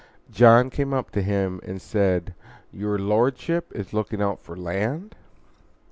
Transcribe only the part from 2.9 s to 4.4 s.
Lordship is looking out